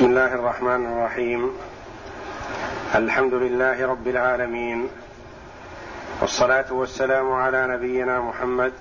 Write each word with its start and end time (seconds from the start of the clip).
بسم 0.00 0.08
الله 0.08 0.34
الرحمن 0.34 0.86
الرحيم. 0.86 1.50
الحمد 2.94 3.34
لله 3.34 3.86
رب 3.86 4.08
العالمين. 4.08 4.88
والصلاة 6.20 6.72
والسلام 6.72 7.32
على 7.32 7.66
نبينا 7.66 8.20
محمد 8.20 8.72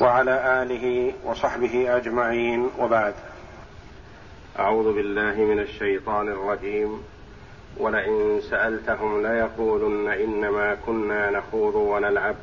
وعلى 0.00 0.62
آله 0.62 1.12
وصحبه 1.24 1.96
أجمعين. 1.96 2.70
وبعد. 2.78 3.14
أعوذ 4.58 4.94
بالله 4.94 5.34
من 5.34 5.58
الشيطان 5.58 6.28
الرجيم. 6.28 7.02
ولئن 7.76 8.40
سألتهم 8.50 9.26
ليقولن 9.26 10.08
إنما 10.08 10.74
كنا 10.86 11.30
نخوض 11.30 11.74
ونلعب. 11.74 12.36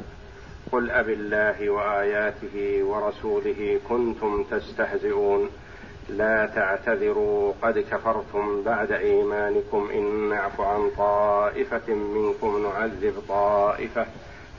قل 0.72 0.92
أب 0.92 1.10
الله 1.10 1.70
وآياته 1.70 2.84
ورسوله 2.84 3.80
كنتم 3.90 4.44
تستهزئون. 4.52 5.50
لا 6.10 6.46
تعتذروا 6.46 7.54
قد 7.62 7.80
كفرتم 7.80 8.64
بعد 8.64 8.92
إيمانكم. 8.92 9.90
إن 9.94 10.30
نعف 10.30 10.62
عن 10.62 10.90
طائفة 10.98 11.94
منكم 11.94 12.64
نعذب 12.64 13.24
طائفة 13.28 14.06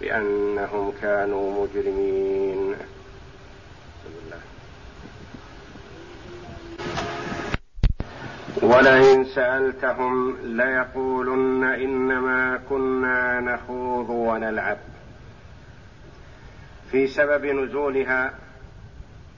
بأنهم 0.01 0.93
كانوا 1.03 1.67
مجرمين. 1.67 2.75
ولئن 8.63 9.25
سألتهم 9.25 10.37
ليقولن 10.43 11.65
إنما 11.65 12.61
كنا 12.71 13.41
نخوض 13.41 14.11
ونلعب. 14.11 14.79
في 16.91 17.07
سبب 17.07 17.45
نزولها 17.45 18.35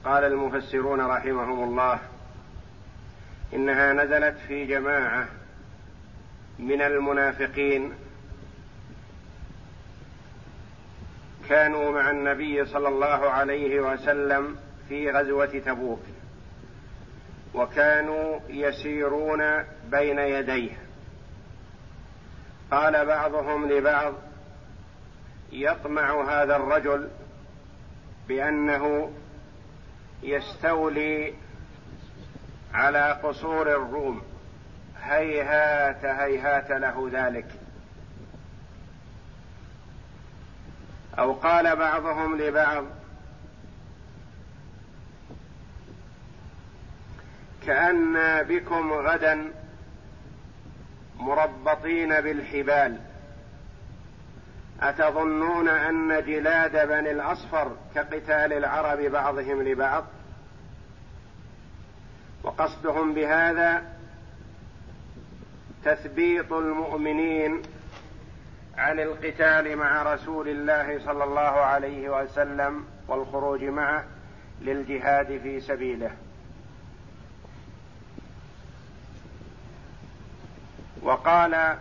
قال 0.04 0.24
المفسرون 0.24 1.00
رحمهم 1.00 1.64
الله 1.64 1.98
إنها 3.54 3.92
نزلت 3.92 4.36
في 4.48 4.66
جماعة 4.66 5.28
من 6.58 6.82
المنافقين. 6.82 7.92
كانوا 11.48 11.92
مع 11.92 12.10
النبي 12.10 12.64
صلى 12.66 12.88
الله 12.88 13.30
عليه 13.30 13.80
وسلم 13.80 14.56
في 14.88 15.10
غزوة 15.10 15.46
تبوك 15.66 16.02
وكانوا 17.54 18.40
يسيرون 18.48 19.64
بين 19.90 20.18
يديه. 20.18 20.72
قال 22.70 23.06
بعضهم 23.06 23.72
لبعض 23.72 24.14
يطمع 25.52 26.42
هذا 26.42 26.56
الرجل 26.56 27.08
بأنه 28.28 29.12
يستولي 30.24 31.34
على 32.74 33.20
قصور 33.22 33.68
الروم. 33.68 34.22
هيهات 35.02 36.04
هيهات 36.04 36.70
له 36.70 37.10
ذلك. 37.12 37.46
أو 41.18 41.32
قال 41.32 41.76
بعضهم 41.76 42.40
لبعض 42.40 42.84
كأن 47.66 48.42
بكم 48.42 48.92
غدا 48.92 49.52
مربطين 51.16 52.20
بالحبال. 52.20 53.00
أتظنون 54.80 55.68
أن 55.68 56.24
جلاد 56.26 56.88
بني 56.88 57.10
الأصفر 57.10 57.76
كقتال 57.94 58.52
العرب 58.52 58.98
بعضهم 58.98 59.62
لبعض؟ 59.62 60.04
وقصدهم 62.44 63.14
بهذا 63.14 63.82
تثبيط 65.84 66.52
المؤمنين 66.52 67.62
عن 68.76 69.00
القتال 69.00 69.76
مع 69.76 70.14
رسول 70.14 70.48
الله 70.48 71.04
صلى 71.04 71.24
الله 71.24 71.40
عليه 71.40 72.22
وسلم 72.22 72.84
والخروج 73.08 73.64
معه 73.64 74.04
للجهاد 74.60 75.40
في 75.42 75.60
سبيله. 75.60 76.10
وقال 81.02 81.76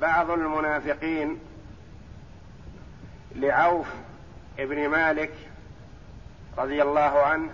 بعض 0.00 0.30
المنافقين 0.30 1.38
لعوف 3.34 3.86
ابن 4.58 4.88
مالك 4.88 5.32
رضي 6.58 6.82
الله 6.82 7.22
عنه 7.22 7.50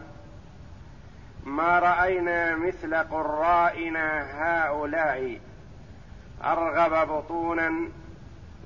ما 1.44 1.78
رأينا 1.78 2.56
مثل 2.56 2.94
قرائنا 2.94 4.26
هؤلاء. 4.32 5.41
أرغب 6.44 7.08
بطونا 7.08 7.88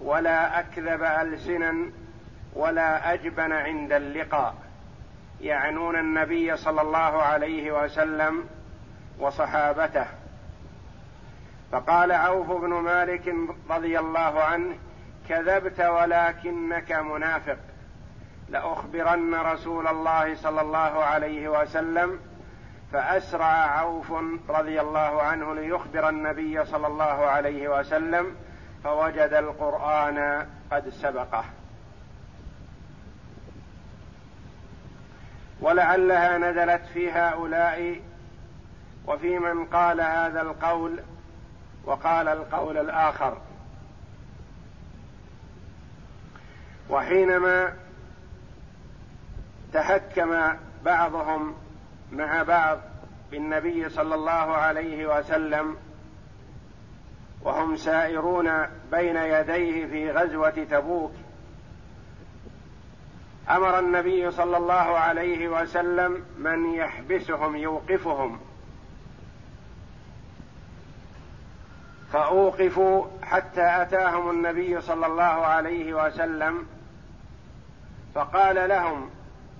ولا 0.00 0.60
أكذب 0.60 1.02
ألسنا 1.02 1.90
ولا 2.54 3.12
أجبن 3.12 3.52
عند 3.52 3.92
اللقاء. 3.92 4.54
يعنون 5.40 5.96
النبي 5.96 6.56
صلى 6.56 6.80
الله 6.80 7.22
عليه 7.22 7.84
وسلم 7.84 8.48
وصحابته. 9.18 10.06
فقال 11.72 12.12
عوف 12.12 12.52
بن 12.52 12.70
مالك 12.70 13.34
رضي 13.70 13.98
الله 13.98 14.42
عنه 14.42 14.78
كذبت 15.28 15.80
ولكنك 15.80 16.92
منافق. 16.92 17.58
لأخبرن 18.48 19.34
رسول 19.34 19.86
الله 19.88 20.34
صلى 20.34 20.60
الله 20.60 21.04
عليه 21.04 21.48
وسلم 21.48 22.20
فأسرع 22.92 23.46
عوف 23.46 24.12
رضي 24.48 24.80
الله 24.80 25.22
عنه 25.22 25.54
ليخبر 25.54 26.08
النبي 26.08 26.64
صلى 26.64 26.86
الله 26.86 27.04
عليه 27.04 27.68
وسلم 27.68 28.36
فوجد 28.84 29.32
القرآن 29.32 30.46
قد 30.72 30.88
سبقه. 30.88 31.44
ولعلها 35.60 36.38
نزلت 36.38 36.82
في 36.94 37.12
هؤلاء 37.12 38.00
وفي 39.06 39.38
من 39.38 39.64
قال 39.64 40.00
هذا 40.00 40.42
القول 40.42 41.00
وقال 41.84 42.28
القول 42.28 42.78
الآخر. 42.78 43.38
وحينما 46.90 47.72
تحكم 49.72 50.56
بعضهم 50.84 51.54
مع 52.12 52.42
بعض 52.42 52.78
بالنبي 53.30 53.88
صلى 53.88 54.14
الله 54.14 54.32
عليه 54.32 55.18
وسلم 55.18 55.76
وهم 57.42 57.76
سائرون 57.76 58.66
بين 58.90 59.16
يديه 59.16 59.86
في 59.86 60.10
غزوة 60.10 60.66
تبوك. 60.70 61.12
أمر 63.50 63.78
النبي 63.78 64.30
صلى 64.30 64.56
الله 64.56 64.74
عليه 64.74 65.48
وسلم 65.48 66.24
من 66.38 66.74
يحبسهم 66.74 67.56
يوقفهم. 67.56 68.40
فأوقفوا 72.12 73.06
حتى 73.22 73.82
أتاهم 73.82 74.30
النبي 74.30 74.80
صلى 74.80 75.06
الله 75.06 75.22
عليه 75.22 76.06
وسلم 76.06 76.66
فقال 78.14 78.68
لهم 78.68 79.10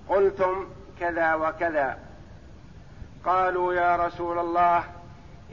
قلتم 0.09 0.67
كذا 1.01 1.35
وكذا. 1.35 2.06
قالوا 3.27 3.75
يا 3.75 3.97
رسول 3.97 4.39
الله 4.39 4.85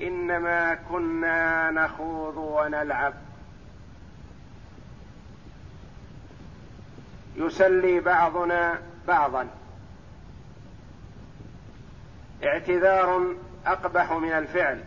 إنما 0.02 0.76
كنا 0.76 1.72
نخوض 1.72 2.38
ونلعب. 2.38 3.14
يسلي 7.36 8.00
بعضنا 8.00 8.82
بعضا. 9.08 9.48
اعتذار 12.44 13.36
أقبح 13.66 14.12
من 14.12 14.32
الفعل. 14.32 14.84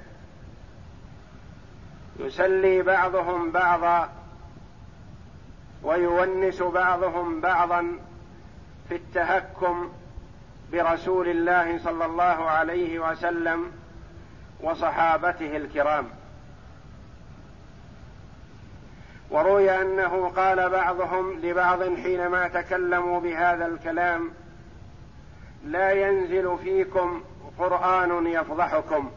يسلي 2.19 2.83
بعضهم 2.83 3.51
بعضا 3.51 4.11
ويونس 5.83 6.63
بعضهم 6.63 7.41
بعضا 7.41 7.99
في 8.89 8.97
التهكم 8.97 9.93
برسول 10.73 11.29
الله 11.29 11.79
صلى 11.85 12.05
الله 12.05 12.51
عليه 12.51 12.99
وسلم 13.11 13.73
وصحابته 14.61 15.57
الكرام. 15.57 16.07
وروي 19.31 19.83
أنه 19.83 20.29
قال 20.29 20.71
بعضهم 20.71 21.41
لبعض 21.41 21.83
حينما 21.83 22.49
تكلموا 22.49 23.21
بهذا 23.21 23.67
الكلام 23.67 24.31
لا 25.65 25.93
ينزل 25.93 26.59
فيكم 26.63 27.23
قرآن 27.59 28.27
يفضحكم. 28.27 29.11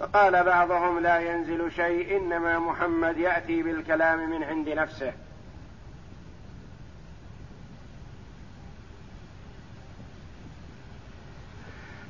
فقال 0.00 0.44
بعضهم 0.44 0.98
لا 0.98 1.18
ينزل 1.18 1.72
شيء 1.72 2.16
إنما 2.16 2.58
محمد 2.58 3.16
يأتي 3.16 3.62
بالكلام 3.62 4.30
من 4.30 4.44
عند 4.44 4.68
نفسه. 4.68 5.12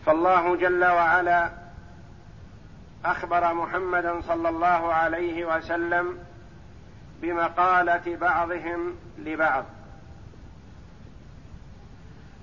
والله 0.06 0.56
جل 0.56 0.84
وعلا 0.84 1.50
أخبر 3.04 3.54
محمدا 3.54 4.20
صلى 4.20 4.48
الله 4.48 4.92
عليه 4.94 5.56
وسلم 5.56 6.18
بمقالة 7.22 8.16
بعضهم 8.16 8.96
لبعض 9.18 9.64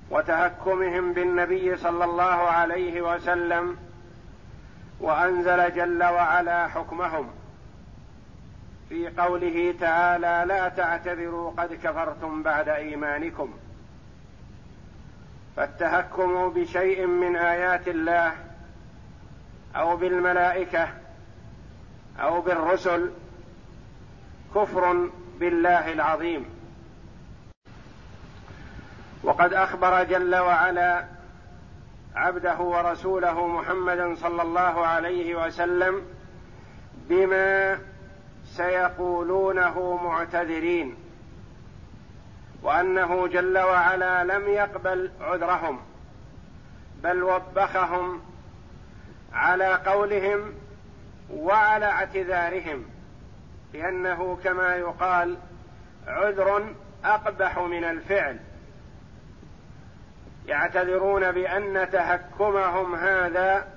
وتهكمهم 0.09 1.13
بالنبي 1.13 1.77
صلى 1.77 2.05
الله 2.05 2.25
عليه 2.25 3.01
وسلم 3.01 3.77
وأنزل 4.99 5.75
جل 5.75 6.03
وعلا 6.03 6.67
حكمهم 6.67 7.29
في 8.89 9.09
قوله 9.09 9.75
تعالى 9.79 10.43
لا 10.47 10.69
تعتذروا 10.69 11.51
قد 11.51 11.73
كفرتم 11.73 12.43
بعد 12.43 12.69
إيمانكم 12.69 13.53
فالتهكم 15.57 16.49
بشيء 16.49 17.05
من 17.05 17.35
آيات 17.35 17.87
الله 17.87 18.35
أو 19.75 19.97
بالملائكة 19.97 20.87
أو 22.19 22.41
بالرسل 22.41 23.11
كفر 24.55 25.09
بالله 25.39 25.93
العظيم. 25.93 26.45
وقد 29.23 29.53
أخبر 29.53 30.03
جل 30.03 30.35
وعلا 30.35 31.05
عبده 32.15 32.59
ورسوله 32.59 33.47
محمدا 33.47 34.15
صلى 34.15 34.41
الله 34.41 34.87
عليه 34.87 35.45
وسلم 35.45 36.01
بما 37.09 37.79
سيقولونه 38.45 39.99
معتذرين. 40.03 41.06
وأنه 42.67 43.27
جل 43.27 43.57
وعلا 43.57 44.23
لم 44.23 44.49
يقبل 44.49 45.11
عذرهم 45.21 45.79
بل 47.03 47.23
وبخهم 47.23 48.21
على 49.33 49.73
قولهم 49.73 50.53
وعلى 51.29 51.85
اعتذارهم 51.85 52.85
لأنه 53.73 54.39
كما 54.43 54.75
يقال 54.75 55.37
عذر 56.07 56.75
أقبح 57.05 57.59
من 57.59 57.83
الفعل. 57.83 58.39
يعتذرون 60.45 61.31
بأن 61.31 61.89
تهكمهم 61.91 62.95
هذا 62.95 63.67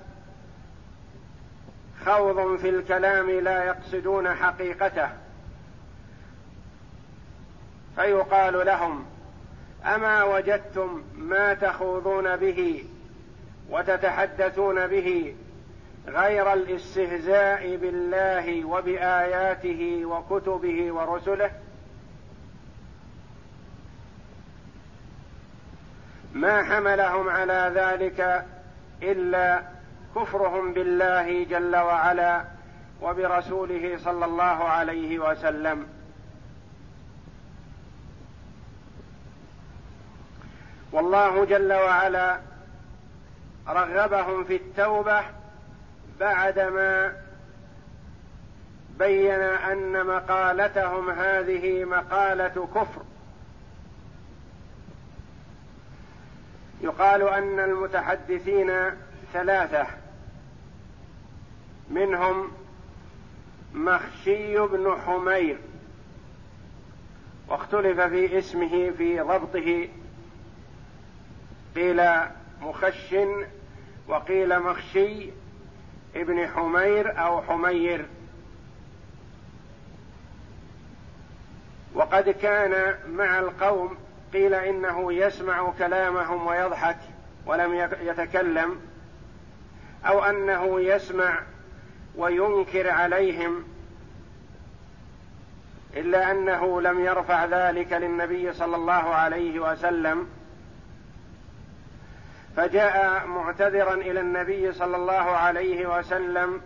خوض 2.05 2.57
في 2.57 2.69
الكلام 2.69 3.29
لا 3.29 3.63
يقصدون 3.63 4.33
حقيقته. 4.35 5.09
فيقال 7.95 8.65
لهم 8.65 9.05
أما 9.85 10.23
وجدتم 10.23 11.03
ما 11.15 11.53
تخوضون 11.53 12.35
به 12.35 12.85
وتتحدثون 13.69 14.87
به 14.87 15.35
غير 16.07 16.53
الاستهزاء 16.53 17.75
بالله 17.75 18.65
وبآياته 18.65 20.01
وكتبه 20.05 20.91
ورسله؟ 20.91 21.51
ما 26.33 26.63
حملهم 26.63 27.29
على 27.29 27.71
ذلك 27.75 28.45
إلا 29.03 29.61
كفرهم 30.15 30.73
بالله 30.73 31.43
جل 31.43 31.75
وعلا 31.75 32.43
وبرسوله 33.01 33.97
صلى 33.97 34.25
الله 34.25 34.63
عليه 34.63 35.19
وسلم. 35.19 36.00
والله 40.91 41.45
جل 41.45 41.73
وعلا 41.73 42.39
رغبهم 43.67 44.43
في 44.43 44.55
التوبة 44.55 45.21
بعدما 46.19 47.13
بين 48.99 49.39
أن 49.41 50.05
مقالتهم 50.05 51.09
هذه 51.09 51.85
مقالة 51.85 52.67
كفر. 52.75 53.01
يقال 56.81 57.21
أن 57.21 57.59
المتحدثين 57.59 58.71
ثلاثة 59.33 59.87
منهم 61.89 62.51
مخشي 63.73 64.59
بن 64.59 64.95
حمير 65.05 65.57
واختلف 67.47 67.99
في 67.99 68.37
اسمه 68.39 68.91
في 68.97 69.19
ضبطه 69.19 69.87
قيل 71.75 72.01
مخش 72.61 73.15
وقيل 74.07 74.59
مخشي 74.59 75.29
ابن 76.15 76.47
حمير 76.47 77.19
أو 77.19 77.41
حمير. 77.41 78.05
وقد 81.93 82.29
كان 82.29 82.95
مع 83.09 83.39
القوم 83.39 83.97
قيل 84.33 84.53
إنه 84.53 85.13
يسمع 85.13 85.71
كلامهم 85.77 86.47
ويضحك 86.47 86.97
ولم 87.45 87.89
يتكلم 88.01 88.81
أو 90.05 90.23
أنه 90.23 90.81
يسمع 90.81 91.39
وينكر 92.15 92.89
عليهم 92.89 93.63
إلا 95.95 96.31
أنه 96.31 96.81
لم 96.81 97.05
يرفع 97.05 97.45
ذلك 97.45 97.93
للنبي 97.93 98.53
صلى 98.53 98.75
الله 98.75 98.93
عليه 98.93 99.59
وسلم. 99.71 100.27
فجاء 102.57 103.27
معتذرا 103.27 103.93
إلى 103.93 104.19
النبي 104.19 104.71
صلى 104.71 104.95
الله 104.95 105.13
عليه 105.13 105.97
وسلم 105.99 106.61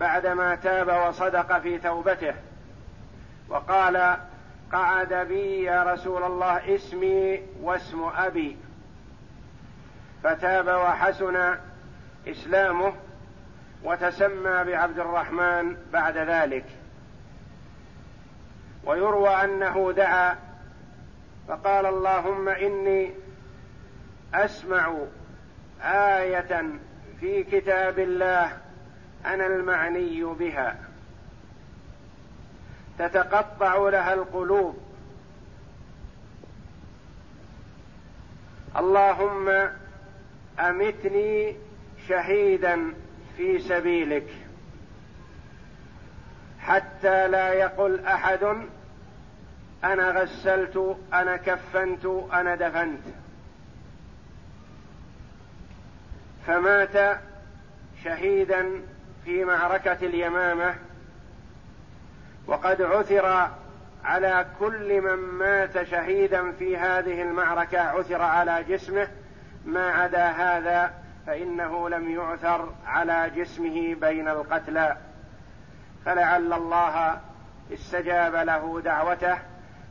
بعدما 0.00 0.54
تاب 0.54 1.08
وصدق 1.08 1.58
في 1.58 1.78
توبته. 1.78 2.34
وقال 3.48 4.16
قعد 4.72 5.14
بي 5.14 5.62
يا 5.62 5.82
رسول 5.82 6.22
الله 6.22 6.74
اسمي 6.74 7.42
واسم 7.62 8.10
أبي. 8.16 8.56
فتاب 10.22 10.66
وحسن 10.66 11.54
إسلامه 12.28 12.92
وتسمى 13.84 14.64
بعبد 14.64 14.98
الرحمن 14.98 15.76
بعد 15.92 16.16
ذلك. 16.16 16.64
ويروى 18.84 19.28
أنه 19.28 19.92
دعا 19.96 20.36
فقال 21.48 21.86
اللهم 21.86 22.48
إني 22.48 23.14
أسمع 24.34 24.94
آية 25.82 26.78
في 27.20 27.44
كتاب 27.44 27.98
الله 27.98 28.58
أنا 29.26 29.46
المعني 29.46 30.24
بها. 30.24 30.76
تتقطع 32.98 33.88
لها 33.88 34.14
القلوب. 34.14 34.78
اللهم 38.76 39.68
أمتني 40.60 41.56
شهيدا 42.08 42.94
في 43.36 43.58
سبيلك. 43.58 44.28
حتى 46.60 47.28
لا 47.28 47.52
يقل 47.52 48.06
أحد 48.06 48.56
أنا 49.84 50.10
غسلت 50.10 50.96
أنا 51.12 51.36
كفنت 51.36 52.06
أنا 52.32 52.54
دفنت. 52.54 53.02
فمات 56.48 57.18
شهيدا 58.04 58.82
في 59.24 59.44
معركة 59.44 60.06
اليمامة 60.06 60.74
وقد 62.46 62.82
عثر 62.82 63.50
على 64.04 64.46
كل 64.60 65.00
من 65.00 65.14
مات 65.14 65.82
شهيدا 65.82 66.52
في 66.52 66.76
هذه 66.76 67.22
المعركة 67.22 67.80
عثر 67.80 68.22
على 68.22 68.64
جسمه. 68.68 69.08
ما 69.64 69.90
عدا 69.90 70.26
هذا 70.28 70.94
فإنه 71.26 71.88
لم 71.88 72.10
يعثر 72.10 72.72
على 72.86 73.30
جسمه 73.36 73.94
بين 73.94 74.28
القتلى 74.28 74.96
فلعل 76.04 76.52
الله 76.52 77.20
استجاب 77.72 78.34
له 78.34 78.80
دعوته 78.84 79.38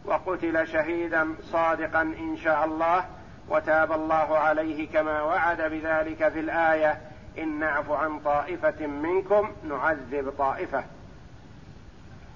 وقتل 0.05 0.67
شهيدا 0.67 1.35
صادقا 1.41 2.01
إن 2.01 2.37
شاء 2.37 2.65
الله. 2.65 3.16
وتاب 3.49 3.91
الله 3.91 4.37
عليه 4.37 4.89
كما 4.91 5.21
وعد 5.21 5.61
بذلك 5.61 6.29
في 6.29 6.39
الآية 6.39 7.01
إن 7.37 7.59
نعف 7.59 7.91
عن 7.91 8.19
طائفة 8.19 8.87
منكم 8.87 9.51
نعذب 9.63 10.33
طائفة. 10.37 10.83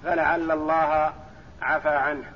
فلعل 0.04 0.50
الله 0.50 1.12
عفى 1.62 1.88
عنه. 1.88 2.32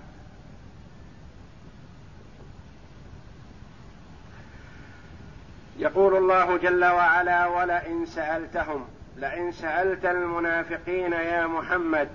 يقول 5.78 6.16
الله 6.16 6.56
جل 6.56 6.84
وعلا 6.84 7.46
ولئن 7.46 8.06
سألتهم 8.06 8.88
لئن 9.16 9.52
سألت 9.52 10.04
المنافقين 10.04 11.12
يا 11.12 11.46
محمد 11.46 12.08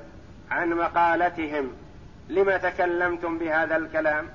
عن 0.51 0.69
مقالتهم 0.69 1.71
لم 2.29 2.57
تكلمتم 2.57 3.37
بهذا 3.37 3.75
الكلام؟ 3.75 4.29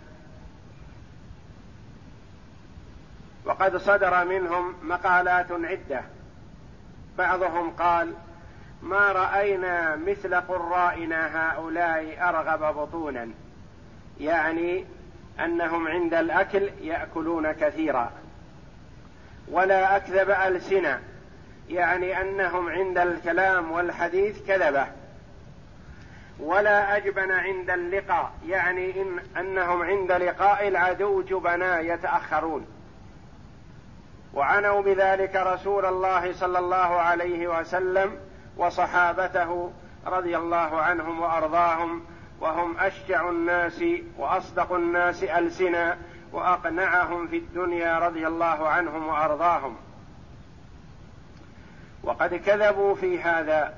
وقد 3.46 3.76
صدر 3.76 4.24
منهم 4.24 4.74
مقالات 4.82 5.46
عدة. 5.52 6.02
بعضهم 7.18 7.70
قال 7.70 8.14
ما 8.82 9.12
رأينا 9.12 9.96
مثل 9.96 10.34
قرائنا 10.34 11.50
هؤلاء 11.52 12.28
أرغب 12.28 12.74
بطونا. 12.74 13.28
يعني 14.20 14.84
أنهم 15.40 15.88
عند 15.88 16.14
الأكل 16.14 16.70
يأكلون 16.80 17.52
كثيرا. 17.52 18.12
ولا 19.48 19.96
أكذب 19.96 20.30
ألسنة. 20.30 21.00
يعني 21.68 22.20
أنهم 22.20 22.68
عند 22.68 22.98
الكلام 22.98 23.72
والحديث 23.72 24.46
كذبة. 24.46 24.86
ولا 26.40 26.96
أجبن 26.96 27.30
عند 27.30 27.70
اللقاء. 27.70 28.32
يعني 28.46 29.02
إن 29.02 29.18
أنهم 29.36 29.82
عند 29.82 30.12
لقاء 30.12 30.68
العدو 30.68 31.22
جبنا 31.22 31.80
يتأخرون. 31.80 32.75
وعنوا 34.36 34.82
بذلك 34.82 35.36
رسول 35.36 35.86
الله 35.86 36.32
صلى 36.32 36.58
الله 36.58 36.76
عليه 36.76 37.60
وسلم 37.60 38.18
وصحابته 38.56 39.72
رضي 40.06 40.36
الله 40.36 40.80
عنهم 40.80 41.20
وأرضاهم 41.20 42.04
وهم 42.40 42.78
أشجع 42.78 43.28
الناس 43.28 43.84
وأصدق 44.18 44.72
الناس 44.72 45.24
ألسنا 45.24 45.98
وأقنعهم 46.32 47.26
في 47.26 47.36
الدنيا 47.36 47.98
رضي 47.98 48.26
الله 48.26 48.68
عنهم 48.68 49.06
وأرضاهم. 49.06 49.76
وقد 52.02 52.34
كذبوا 52.34 52.94
في 52.94 53.20
هذا. 53.20 53.74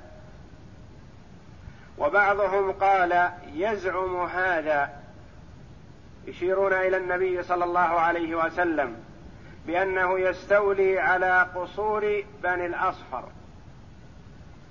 وبعضهم 1.99 2.73
قال 2.73 3.31
يزعم 3.55 4.17
هذا. 4.17 4.91
يشيرون 6.27 6.73
إلى 6.73 6.97
النبي 6.97 7.43
صلى 7.43 7.65
الله 7.65 7.81
عليه 7.81 8.35
وسلم. 8.35 9.08
بأنه 9.69 10.21
يستولي 10.21 10.99
على 10.99 11.47
قصور 11.55 12.23
بني 12.43 12.67
الأصفر. 12.67 13.25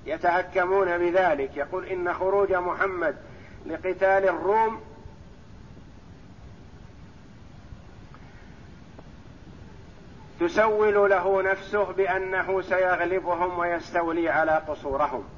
يتهكمون 0.06 0.98
بذلك. 0.98 1.58
يقول 1.58 1.86
إن 1.86 2.14
خروج 2.14 2.54
محمد 2.54 3.16
لقتال 3.66 4.30
الروم 4.30 4.82
تسول 10.40 11.10
له 11.10 11.42
نفسه 11.42 11.84
بأنه 11.84 12.62
سيغلبهم 12.62 13.60
ويستولي 13.60 14.30
على 14.30 14.52
قصورهم. 14.68 15.37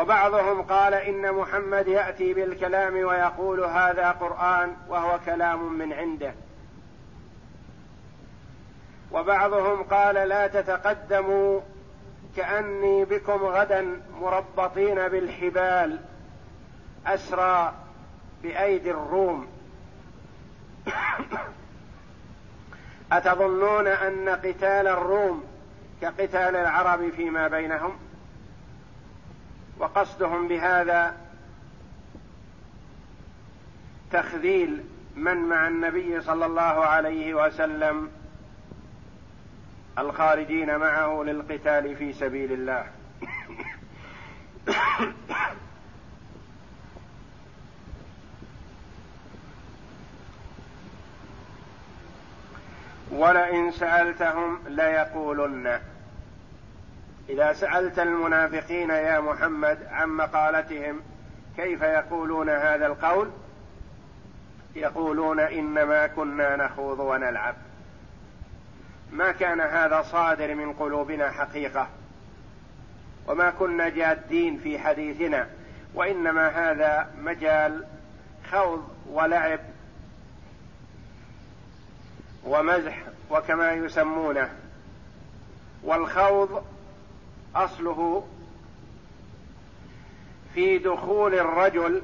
وبعضهم 0.00 0.62
قال 0.62 0.94
إن 0.94 1.32
محمد 1.32 1.88
يأتي 1.88 2.34
بالكلام 2.34 2.94
ويقول 2.94 3.64
هذا 3.64 4.10
قرآن 4.10 4.76
وهو 4.88 5.18
كلام 5.26 5.72
من 5.72 5.92
عنده. 5.92 6.34
وبعضهم 9.12 9.82
قال 9.82 10.14
لا 10.14 10.46
تتقدموا 10.46 11.60
كأني 12.36 13.04
بكم 13.04 13.44
غدا 13.44 14.00
مربطين 14.20 15.08
بالحبال 15.08 16.00
أسرى 17.06 17.74
بأيدي 18.42 18.90
الروم. 18.90 19.46
أتظنون 23.12 23.86
أن 23.86 24.28
قتال 24.28 24.86
الروم 24.88 25.44
كقتال 26.02 26.56
العرب 26.56 27.10
فيما 27.10 27.48
بينهم؟ 27.48 28.09
وقصدهم 29.80 30.48
بهذا 30.48 31.16
تخذيل 34.12 34.84
من 35.16 35.36
مع 35.36 35.68
النبي 35.68 36.20
صلى 36.20 36.46
الله 36.46 36.62
عليه 36.62 37.34
وسلم 37.34 38.10
الخارجين 39.98 40.76
معه 40.76 41.22
للقتال 41.22 41.96
في 41.96 42.12
سبيل 42.12 42.52
الله. 42.52 42.86
ولئن 53.10 53.70
سألتهم 53.70 54.58
ليقولن. 54.68 55.80
إذا 57.30 57.52
سألت 57.52 57.98
المنافقين 57.98 58.90
يا 58.90 59.20
محمد 59.20 59.78
عن 59.90 60.08
مقالتهم 60.08 61.00
كيف 61.56 61.82
يقولون 61.82 62.48
هذا 62.48 62.86
القول؟ 62.86 63.30
يقولون 64.76 65.40
إنما 65.40 66.06
كنا 66.06 66.56
نخوض 66.56 67.00
ونلعب. 67.00 67.54
ما 69.12 69.32
كان 69.32 69.60
هذا 69.60 70.02
صادر 70.02 70.54
من 70.54 70.72
قلوبنا 70.72 71.30
حقيقة. 71.30 71.88
وما 73.26 73.50
كنا 73.50 73.88
جادين 73.88 74.58
في 74.58 74.78
حديثنا. 74.78 75.48
وإنما 75.94 76.48
هذا 76.48 77.10
مجال 77.18 77.84
خوض 78.50 78.88
ولعب 79.10 79.60
ومزح 82.44 82.98
وكما 83.30 83.72
يسمونه. 83.72 84.50
والخوض 85.82 86.64
أصله 87.56 88.26
في 90.54 90.78
دخول 90.78 91.34
الرجل 91.34 92.02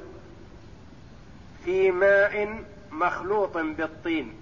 في 1.65 1.91
ماء 1.91 2.63
مخلوط 2.91 3.57
بالطين. 3.57 4.33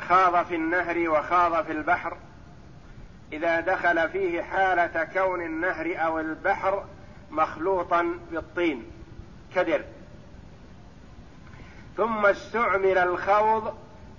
خاض 0.00 0.46
في 0.46 0.54
النهر 0.54 1.08
وخاض 1.08 1.64
في 1.64 1.72
البحر. 1.72 2.16
إذا 3.32 3.60
دخل 3.60 4.08
فيه 4.08 4.42
حالة 4.42 5.04
كون 5.04 5.42
النهر 5.42 5.94
أو 5.96 6.20
البحر 6.20 6.84
مخلوطا 7.30 8.18
بالطين. 8.32 8.84
كدر. 9.54 9.84
ثم 11.96 12.26
استعمل 12.26 12.98
الخوض 12.98 13.74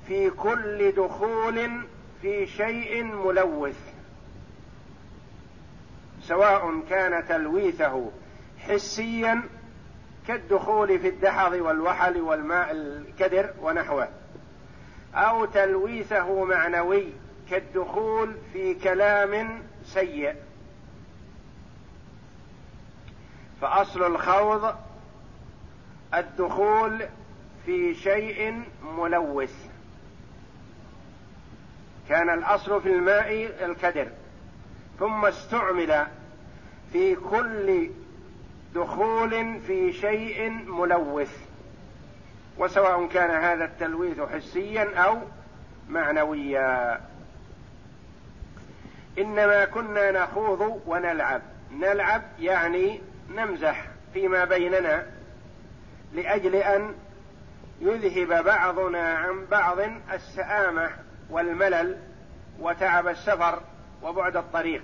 في 0.07 0.29
كل 0.29 0.91
دخول 0.91 1.87
في 2.21 2.47
شيء 2.47 3.03
ملوث 3.03 3.93
سواء 6.21 6.79
كان 6.89 7.27
تلويثه 7.27 8.11
حسيا 8.59 9.43
كالدخول 10.27 10.99
في 10.99 11.07
الدحض 11.09 11.53
والوحل 11.53 12.21
والماء 12.21 12.71
الكدر 12.71 13.53
ونحوه 13.61 14.09
أو 15.15 15.45
تلويثه 15.45 16.43
معنوي 16.43 17.13
كالدخول 17.49 18.35
في 18.53 18.73
كلام 18.73 19.63
سيء. 19.83 20.35
فأصل 23.61 24.03
الخوض 24.03 24.75
الدخول 26.13 27.05
في 27.65 27.95
شيء 27.95 28.63
ملوث. 28.97 29.76
كان 32.09 32.29
الأصل 32.29 32.81
في 32.81 32.89
الماء 32.89 33.49
الكدر 33.65 34.07
ثم 34.99 35.25
استعمل 35.25 36.05
في 36.91 37.15
كل 37.15 37.89
دخول 38.75 39.59
في 39.67 39.93
شيء 39.93 40.49
ملوث 40.49 41.37
وسواء 42.57 43.07
كان 43.07 43.29
هذا 43.29 43.65
التلويث 43.65 44.19
حسيا 44.21 44.97
أو 44.97 45.17
معنويا. 45.89 47.01
إنما 49.17 49.65
كنا 49.65 50.11
نخوض 50.11 50.81
ونلعب. 50.85 51.41
نلعب 51.71 52.21
يعني 52.39 53.01
نمزح 53.29 53.85
فيما 54.13 54.45
بيننا 54.45 55.05
لأجل 56.13 56.55
أن 56.55 56.95
يذهب 57.81 58.43
بعضنا 58.43 59.13
عن 59.13 59.45
بعض 59.51 59.77
السآمة. 60.13 61.06
والملل 61.29 61.97
وتعب 62.59 63.07
السفر 63.07 63.61
وبعد 64.03 64.37
الطريق. 64.37 64.83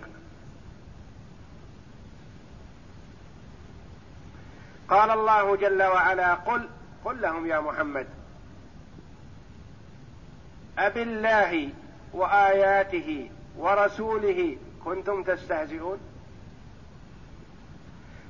قال 4.90 5.12
الله 5.12 5.56
جل 5.56 5.84
وعلا 5.84 6.34
قل 6.34 6.70
قل 7.06 7.22
لهم 7.22 7.48
يا 7.48 7.60
محمد 7.60 8.08
أبالله 10.78 11.70
وآياته 12.14 13.30
ورسوله 13.58 14.58
كنتم 14.86 15.24
تستهزئون؟ 15.24 16.00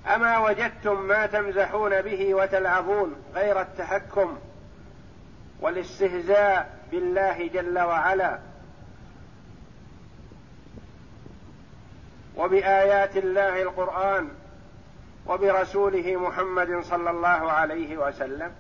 أما 0.08 0.38
وجدتم 0.38 1.02
ما 1.02 1.26
تمزحون 1.26 2.02
به 2.02 2.34
وتلعبون 2.34 3.16
غير 3.34 3.62
التحكم 3.62 4.38
والاستهزاء 5.62 6.83
بالله 6.92 7.48
جل 7.48 7.80
وعلا 7.80 8.40
وبآيات 12.38 13.18
الله 13.18 13.62
القرآن 13.62 14.30
وبرسوله 15.28 16.18
محمد 16.18 16.84
صلى 16.84 17.10
الله 17.10 17.52
عليه 17.52 17.98
وسلم. 17.98 18.52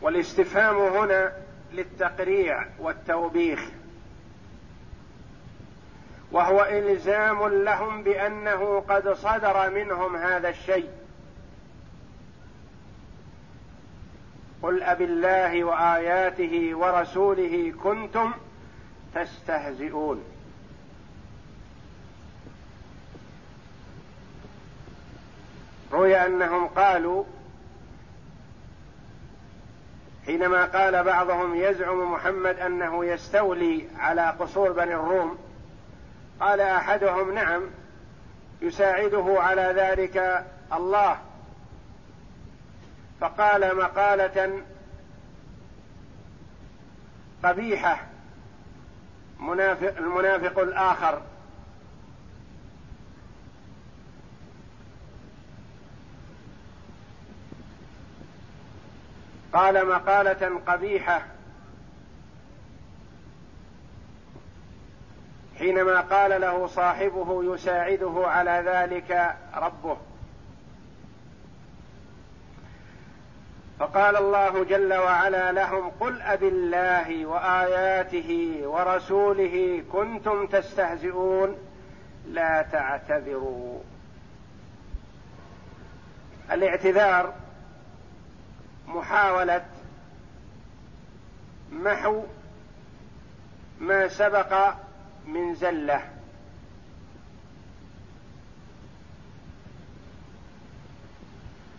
والاستفهام 0.00 0.76
هنا 0.76 1.32
للتقريع 1.72 2.66
والتوبيخ 2.78 3.60
وهو 6.32 6.64
إلزام 6.64 7.48
لهم 7.48 8.02
بأنه 8.02 8.80
قد 8.80 9.12
صدر 9.12 9.70
منهم 9.70 10.16
هذا 10.16 10.48
الشيء. 10.48 10.90
قل 14.62 14.82
أب 14.82 15.02
الله 15.02 15.64
وآياته 15.64 16.70
ورسوله 16.74 17.72
كنتم 17.82 18.32
تستهزئون. 19.14 20.24
روي 25.92 26.16
أنهم 26.16 26.66
قالوا 26.66 27.24
حينما 30.26 30.64
قال 30.64 31.04
بعضهم 31.04 31.54
يزعم 31.54 32.12
محمد 32.12 32.58
أنه 32.58 33.04
يستولي 33.04 33.88
على 33.98 34.34
قصور 34.40 34.72
بني 34.72 34.94
الروم 34.94 35.38
قال 36.40 36.60
أحدهم 36.60 37.34
نعم 37.34 37.62
يساعده 38.62 39.36
على 39.38 39.74
ذلك 39.76 40.44
الله 40.72 41.18
فقال 43.20 43.76
مقالة 43.76 44.62
قبيحة 47.44 48.06
منافق 49.40 49.96
المنافق 49.98 50.58
الآخر. 50.58 51.22
قال 59.52 59.86
مقالة 59.86 60.60
قبيحة 60.66 61.22
حينما 65.58 66.00
قال 66.00 66.40
له 66.40 66.66
صاحبه 66.66 67.54
يساعده 67.54 68.22
على 68.26 68.62
ذلك 68.66 69.36
ربه. 69.54 69.96
فقال 73.88 74.16
الله 74.16 74.64
جل 74.64 74.94
وعلا 74.94 75.52
لهم 75.52 75.90
قل 75.90 76.22
أب 76.22 76.42
الله 76.42 77.26
وآياته 77.26 78.60
ورسوله 78.64 79.84
كنتم 79.92 80.46
تستهزئون 80.46 81.56
لا 82.26 82.62
تعتذروا. 82.62 83.80
الاعتذار 86.50 87.34
محاولة 88.86 89.64
محو 91.72 92.22
ما 93.80 94.08
سبق 94.08 94.74
من 95.26 95.54
زلة. 95.54 96.02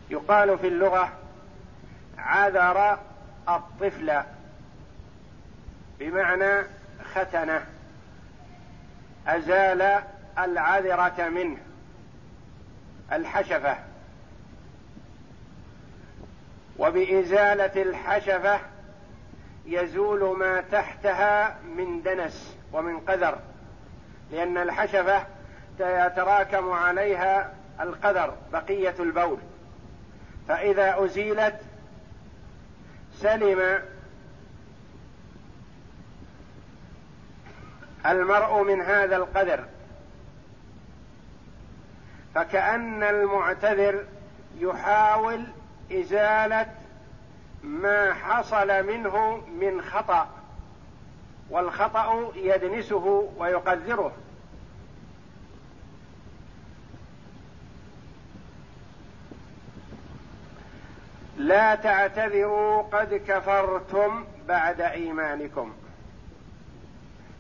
يقال 0.10 0.58
في 0.58 0.68
اللغة 0.68 1.19
عذر 2.26 3.00
الطفل 3.50 4.22
بمعنى 6.00 6.64
ختنه 7.14 7.66
أزال 9.28 10.02
العذره 10.40 11.30
منه 11.30 11.58
الحشفة. 13.12 13.78
وبإزالة 16.78 17.82
الحشفة 17.82 18.60
يزول 19.66 20.38
ما 20.38 20.62
تحتها 20.62 21.58
من 21.76 22.02
دنس 22.02 22.58
ومن 22.74 23.00
قذر 23.00 23.40
لأن 24.32 24.58
الحشفة 24.58 25.26
يتراكم 25.80 26.72
عليها 26.72 27.54
القذر 27.82 28.36
بقية 28.52 28.96
البول. 29.00 29.38
فإذا 30.48 31.06
أزيلت 31.06 31.60
سلم 33.22 33.82
المرء 38.06 38.64
من 38.64 38.82
هذا 38.82 39.16
القدر 39.16 39.66
فكأن 42.36 43.04
المعتذر 43.04 44.04
يحاول 44.58 45.44
إزالة 45.92 46.66
ما 47.64 48.14
حصل 48.14 48.84
منه 48.84 49.38
من 49.38 49.82
خطأ 49.82 50.30
والخطأ 51.50 52.32
يدنسه 52.36 53.32
ويقذره. 53.38 54.12
لا 61.40 61.76
تعتذروا 61.76 62.82
قد 62.82 63.22
كفرتم 63.28 64.26
بعد 64.48 64.82
إيمانكم. 64.82 65.74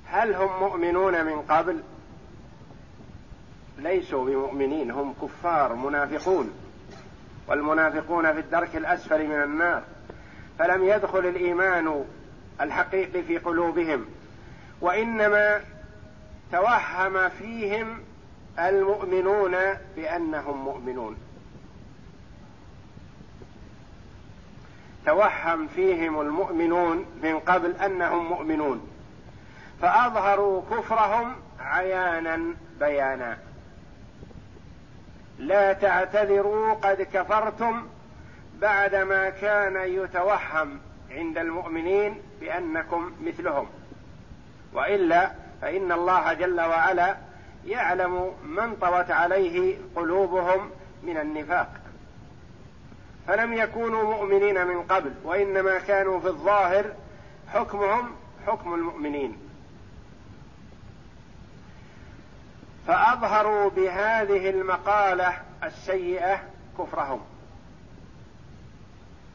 هل 0.06 0.36
هم 0.36 0.60
مؤمنون 0.60 1.26
من 1.26 1.42
قبل؟ 1.42 1.84
ليسوا 3.78 4.26
بمؤمنين 4.26 4.92
هم 4.92 5.14
كفار 5.22 5.76
منافقون 5.76 6.52
والمنافقون 7.48 8.34
في 8.34 8.40
الدرك 8.40 8.76
الأسفل 8.76 9.28
من 9.28 9.44
النار. 9.44 9.84
فلم 10.60 10.84
يدخل 10.84 11.20
الإيمان 11.20 12.06
الحقيقي 12.62 13.24
في 13.24 13.38
قلوبهم 13.38 14.06
وإنما 14.82 15.62
توهم 16.52 17.30
فيهم 17.30 18.00
المؤمنون 18.60 19.56
بأنهم 19.96 20.64
مؤمنون. 20.64 21.18
توهم 25.06 25.68
فيهم 25.68 26.22
المؤمنون 26.22 27.06
من 27.24 27.40
قبل 27.40 27.76
أنهم 27.76 28.26
مؤمنون 28.26 28.88
فأظهروا 29.82 30.62
كفرهم 30.72 31.36
عيانا 31.60 32.56
بيانا. 32.80 33.38
لا 35.40 35.74
تعتذروا 35.74 36.74
قد 36.74 37.02
كفرتم 37.02 37.88
بعدما 38.62 39.30
كان 39.30 39.76
يتوهم 39.76 40.80
عند 41.12 41.38
المؤمنين 41.38 42.22
بأنكم 42.42 43.12
مثلهم. 43.26 43.68
وإلا 44.74 45.32
فإن 45.62 45.92
الله 45.92 46.34
جل 46.34 46.62
وعلا 46.62 47.18
يعلم 47.66 48.34
من 48.44 48.76
طوت 48.76 49.12
عليه 49.12 49.78
قلوبهم 49.96 50.70
من 51.04 51.18
النفاق. 51.18 51.79
فلم 53.30 53.54
يكونوا 53.54 54.16
مؤمنين 54.16 54.68
من 54.68 54.84
قبل 54.84 55.14
وإنما 55.24 55.80
كانوا 55.80 56.20
في 56.20 56.28
الظاهر 56.28 56.86
حكمهم 57.54 58.16
حكم 58.48 58.74
المؤمنين. 58.74 59.38
فأظهروا 62.88 63.70
بهذه 63.70 64.50
المقالة 64.50 65.34
السيئة 65.64 66.42
كفرهم. 66.80 67.22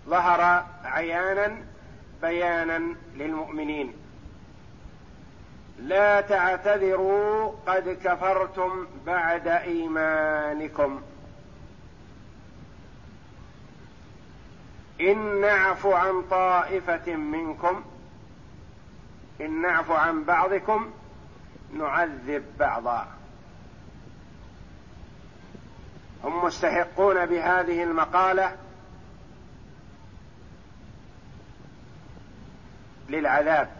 ظهر 0.08 0.64
عيانا 0.84 1.56
بيانا 2.22 2.94
للمؤمنين. 3.16 3.92
لا 5.78 6.20
تعتذروا 6.20 7.52
قد 7.66 7.98
كفرتم 8.04 8.86
بعد 9.06 9.48
إيمانكم. 9.48 11.02
إن 15.00 15.40
نعف 15.40 15.86
عن 15.86 16.22
طائفة 16.22 17.16
منكم 17.16 17.84
إن 19.40 19.62
نعف 19.62 19.90
عن 19.90 20.24
بعضكم 20.24 20.90
نعذب 21.72 22.44
بعضا. 22.58 23.06
هم 26.24 26.44
مستحقون 26.44 27.26
بهذه 27.26 27.82
المقالة 27.82 28.56
للعذاب. 33.08 33.70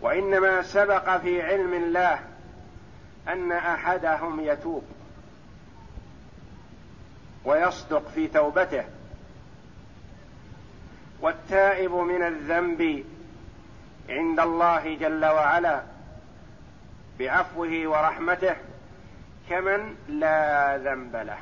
وإنما 0.00 0.62
سبق 0.62 1.16
في 1.16 1.42
علم 1.42 1.74
الله 1.74 2.20
أن 3.28 3.52
أحدهم 3.52 4.40
يتوب 4.40 4.84
ويصدق 7.44 8.08
في 8.08 8.28
توبته. 8.28 8.84
والتائب 11.20 11.92
من 11.92 12.22
الذنب 12.22 13.04
عند 14.08 14.40
الله 14.40 14.94
جل 14.94 15.24
وعلا 15.24 15.82
بعفوه 17.18 17.88
ورحمته 17.88 18.56
كمن 19.48 19.94
لا 20.08 20.76
ذنب 20.76 21.16
له. 21.16 21.38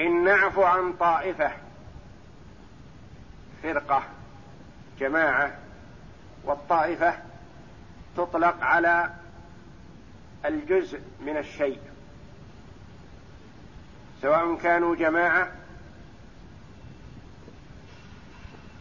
إن 0.00 0.24
نعفو 0.24 0.62
عن 0.62 0.92
طائفة 0.92 1.52
فرقة 3.62 4.02
جماعة 4.98 5.58
والطائفة 6.44 7.14
تطلق 8.16 8.62
على 8.62 9.10
الجزء 10.44 11.00
من 11.20 11.36
الشيء. 11.36 11.95
سواء 14.22 14.56
كانوا 14.56 14.96
جماعة. 14.96 15.52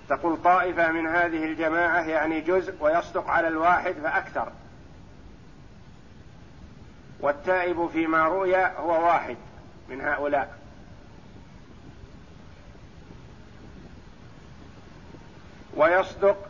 تقول 0.10 0.38
طائفة 0.44 0.92
من 0.92 1.08
هذه 1.08 1.44
الجماعة 1.44 2.02
يعني 2.02 2.42
جزء 2.42 2.76
ويصدق 2.80 3.30
على 3.30 3.48
الواحد 3.48 3.94
فأكثر. 3.94 4.52
والتائب 7.20 7.90
فيما 7.94 8.28
روي 8.28 8.58
هو 8.58 9.06
واحد 9.06 9.38
من 9.90 10.02
هؤلاء. 10.02 10.58
ويصدق 15.76 16.50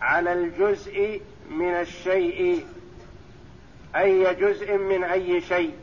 على 0.00 0.32
الجزء 0.32 1.22
من 1.50 1.70
الشيء 1.74 2.66
أي 3.96 4.34
جزء 4.34 4.78
من 4.78 5.04
أي 5.04 5.40
شيء. 5.40 5.74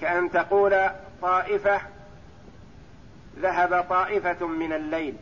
كأن 0.00 0.30
تقول 0.30 0.90
طائفة 1.22 1.80
ذهب 3.38 3.84
طائفة 3.88 4.46
من 4.46 4.72
الليل 4.72 5.14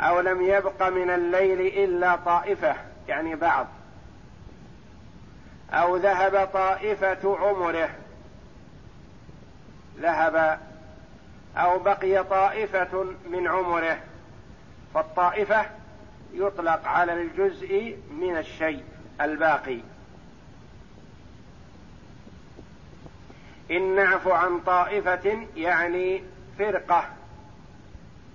أو 0.00 0.20
لم 0.20 0.42
يبق 0.42 0.88
من 0.88 1.10
الليل 1.10 1.60
إلا 1.60 2.16
طائفة 2.16 2.76
يعني 3.08 3.34
بعض 3.34 3.66
أو 5.70 5.96
ذهب 5.96 6.48
طائفة 6.52 7.38
عمره 7.38 7.90
ذهب 9.98 10.60
أو 11.56 11.78
بقي 11.78 12.24
طائفة 12.24 13.04
من 13.30 13.48
عمره 13.48 13.98
فالطائفة 14.94 15.66
يطلق 16.32 16.88
على 16.88 17.12
الجزء 17.12 17.98
من 18.10 18.36
الشيء 18.36 18.84
الباقي. 19.20 19.80
إن 23.70 23.94
نعفو 23.94 24.30
عن 24.30 24.60
طائفة 24.60 25.46
يعني 25.56 26.22
فرقة. 26.58 27.04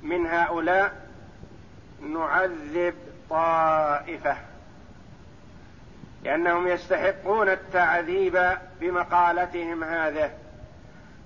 من 0.03 0.25
هؤلاء 0.25 1.07
نعذب 2.01 2.93
طائفة 3.29 4.37
لأنهم 6.23 6.67
يستحقون 6.67 7.49
التعذيب 7.49 8.57
بمقالتهم 8.81 9.83
هذه. 9.83 10.31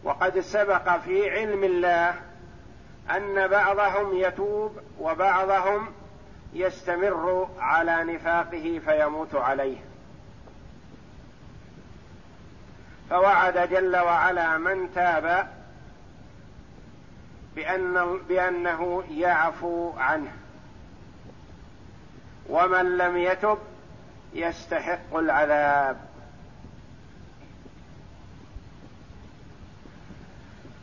وقد 0.03 0.39
سبق 0.39 0.97
في 0.97 1.29
علم 1.29 1.63
الله 1.63 2.15
أن 3.11 3.47
بعضهم 3.47 4.17
يتوب 4.17 4.77
وبعضهم 4.99 5.87
يستمر 6.53 7.49
على 7.59 8.13
نفاقه 8.13 8.81
فيموت 8.85 9.35
عليه. 9.35 9.92
فوعد 13.13 13.69
جل 13.69 13.97
وعلا 13.97 14.57
من 14.57 14.93
تاب 14.95 15.47
بأن 17.55 18.19
بأنه 18.29 19.03
يعفو 19.09 19.91
عنه. 19.97 20.31
ومن 22.49 22.97
لم 22.97 23.17
يتب 23.17 23.57
يستحق 24.33 25.15
العذاب. 25.15 25.97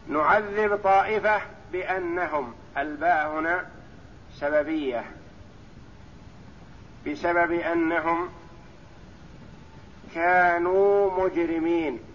نعذب 0.09 0.81
طائفة 0.85 1.40
بأنهم 1.73 2.55
الباء 2.77 3.29
هنا 3.29 3.66
سببية. 4.35 5.05
بسبب 7.07 7.53
أنهم 7.53 8.29
كانوا 10.14 11.25
مجرمين. 11.25 12.10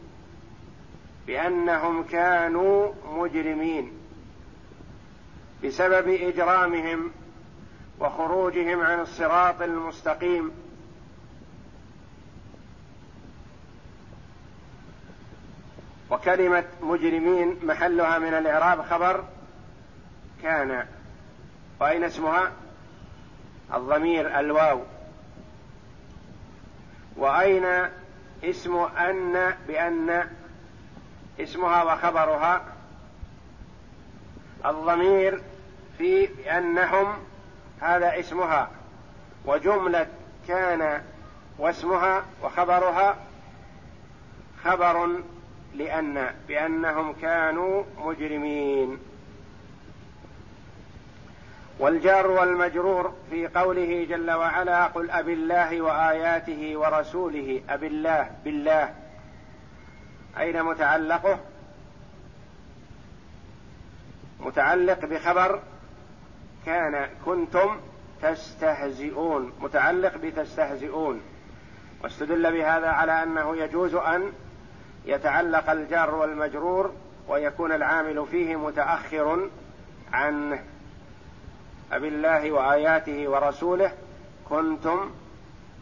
بأنهم 1.28 2.04
كانوا 2.04 2.94
مجرمين 3.06 3.92
بسبب 5.64 6.08
إجرامهم 6.08 7.12
وخروجهم 8.00 8.82
عن 8.82 9.00
الصراط 9.00 9.62
المستقيم. 9.62 10.52
وكلمة 16.12 16.66
مجرمين 16.82 17.60
محلها 17.64 18.20
من 18.20 18.34
الإعراب 18.34 18.82
خبر 18.82 19.24
كان 20.44 20.86
وأين 21.82 22.04
اسمها؟ 22.04 22.52
الضمير 23.74 24.40
الواو. 24.40 24.82
وأين 27.18 27.66
اسم 28.44 28.76
أن؟ 28.78 29.54
بأن 29.68 30.30
اسمها 31.40 31.84
وخبرها 31.84 32.62
الضمير 34.66 35.42
في 35.98 36.30
أنهم 36.58 37.14
هذا 37.82 38.20
اسمها 38.20 38.70
وجملة 39.46 40.08
كان 40.48 41.02
واسمها 41.58 42.24
وخبرها 42.44 43.18
خبر 44.64 45.10
لأن 45.76 46.36
بأنهم 46.48 47.14
كانوا 47.22 47.84
مجرمين. 47.98 48.98
والجار 51.80 52.28
والمجرور 52.28 53.14
في 53.30 53.48
قوله 53.48 54.06
جل 54.10 54.32
وعلا 54.32 54.86
قل 54.86 55.12
أب 55.12 55.30
الله 55.30 55.82
وآياته 55.82 56.78
ورسوله 56.78 57.62
أب 57.70 57.84
الله 57.84 58.32
بالله. 58.44 59.05
أين 60.38 60.64
متعلقه؟ 60.64 61.40
متعلق 64.40 65.06
بخبر 65.06 65.60
كان 66.66 67.10
كنتم 67.26 67.78
تستهزئون. 68.22 69.54
متعلق 69.62 70.18
بتستهزئون. 70.18 71.22
واستدل 72.04 72.52
بهذا 72.52 72.88
على 72.88 73.24
أنه 73.24 73.58
يجوز 73.58 73.96
أن 73.96 74.32
يتعلق 75.06 75.70
الجار 75.70 76.16
والمجرور 76.16 76.94
ويكون 77.28 77.72
العامل 77.72 78.28
فيه 78.32 78.56
متأخر 78.56 79.50
عنه 80.14 80.64
أبالله 81.92 82.52
وآياته 82.52 83.30
ورسوله. 83.30 83.92
كنتم 84.50 85.12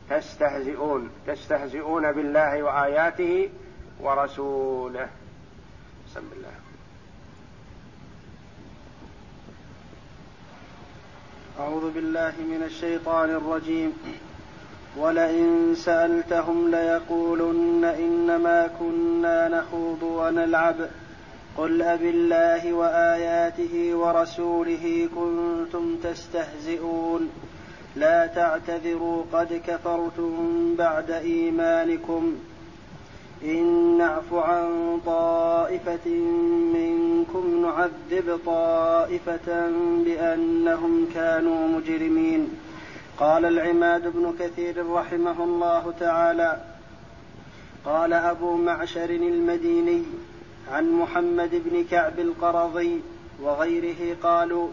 تستهزئون. 0.10 1.10
تستهزئون 1.28 2.12
بالله 2.12 2.64
وآياته 2.64 3.50
ورسوله. 4.04 5.08
بسم 6.08 6.28
الله. 6.36 6.54
أعوذ 11.60 11.92
بالله 11.92 12.34
من 12.40 12.64
الشيطان 12.64 13.30
الرجيم. 13.30 13.94
ولئن 14.98 15.76
سألتهم 15.76 16.72
ليقولن 16.72 17.84
إنما 17.84 18.68
كنا 18.80 19.48
نخوض 19.48 20.04
ونلعب. 20.04 20.76
قل 21.58 21.82
أب 21.82 22.02
الله 22.02 22.74
وآياته 22.74 23.96
ورسوله 23.96 25.10
كنتم 25.16 25.98
تستهزئون. 26.04 27.30
لا 27.96 28.28
تعتذروا 28.28 29.24
قد 29.34 29.62
كفرتم 29.68 30.76
بعد 30.76 31.12
إيمانكم. 31.12 32.36
إن 33.44 33.98
نعف 33.98 34.34
عن 34.34 35.00
طائفة 35.06 36.10
منكم 36.74 37.62
نعذب 37.62 38.40
طائفة 38.46 39.72
بأنهم 40.06 41.08
كانوا 41.14 41.68
مجرمين. 41.68 42.50
قال 43.20 43.46
العماد 43.46 44.14
بن 44.14 44.34
كثير 44.40 44.90
رحمه 44.92 45.44
الله 45.44 45.94
تعالى 46.00 46.62
قال 47.86 48.14
أبو 48.14 48.56
معشر 48.56 49.10
المديني 49.10 50.04
عن 50.72 50.92
محمد 50.92 51.50
بن 51.66 51.84
كعب 51.92 52.20
القرظي 52.20 53.00
وغيره 53.42 54.18
قالوا 54.24 54.68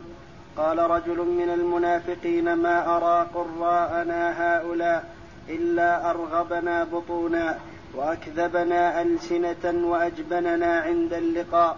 قال 0.57 0.79
رجل 0.79 1.19
من 1.19 1.51
المنافقين 1.55 2.53
ما 2.53 2.97
أرى 2.97 3.29
قراءنا 3.35 4.21
هؤلاء 4.43 5.15
إلا 5.49 6.11
أرغبنا 6.11 6.85
بطونا. 6.85 7.59
وأكذبنا 7.95 9.03
ألسنة 9.03 9.89
وأجبننا 9.89 10.81
عند 10.81 11.13
اللقاء 11.13 11.77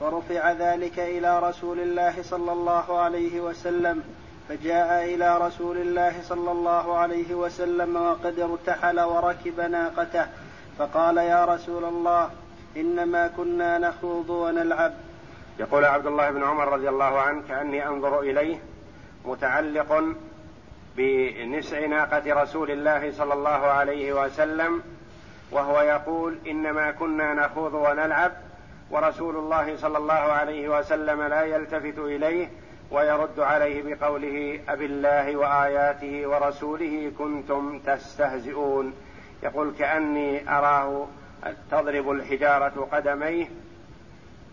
فرفع 0.00 0.52
ذلك 0.52 0.98
إلى 0.98 1.38
رسول 1.38 1.80
الله 1.80 2.22
صلى 2.22 2.52
الله 2.52 2.98
عليه 2.98 3.40
وسلم 3.40 4.02
فجاء 4.48 5.14
إلى 5.14 5.38
رسول 5.38 5.76
الله 5.76 6.12
صلى 6.22 6.52
الله 6.52 6.96
عليه 6.96 7.34
وسلم 7.34 7.96
وقد 7.96 8.38
ارتحل 8.40 9.00
وركب 9.00 9.60
ناقته 9.60 10.26
فقال 10.78 11.16
يا 11.16 11.44
رسول 11.44 11.84
الله 11.84 12.30
إنما 12.76 13.28
كنا 13.28 13.78
نخوض 13.78 14.30
ونلعب. 14.30 14.92
يقول 15.58 15.84
عبد 15.84 16.06
الله 16.06 16.30
بن 16.30 16.44
عمر 16.44 16.68
رضي 16.68 16.88
الله 16.88 17.20
عنه 17.20 17.42
كأني 17.48 17.88
أنظر 17.88 18.20
إليه 18.20 18.56
متعلق 19.24 20.04
بنسع 20.96 21.86
ناقة 21.86 22.42
رسول 22.42 22.70
الله 22.70 23.12
صلى 23.12 23.34
الله 23.34 23.50
عليه 23.50 24.24
وسلم 24.24 24.82
وهو 25.52 25.80
يقول 25.80 26.38
إنما 26.46 26.90
كنا 26.90 27.34
نخوض 27.34 27.74
ونلعب 27.74 28.32
ورسول 28.90 29.36
الله 29.36 29.76
صلى 29.76 29.98
الله 29.98 30.14
عليه 30.14 30.78
وسلم 30.78 31.22
لا 31.22 31.42
يلتفت 31.42 31.98
إليه 31.98 32.48
ويرد 32.90 33.40
عليه 33.40 33.82
بقوله 33.82 34.60
أبالله 34.68 35.36
وآياته 35.36 36.26
ورسوله 36.26 37.12
كنتم 37.18 37.78
تستهزئون. 37.78 38.94
يقول 39.42 39.72
كأني 39.78 40.50
أراه 40.58 41.06
تضرب 41.70 42.10
الحجارة 42.10 42.88
قدميه 42.92 43.46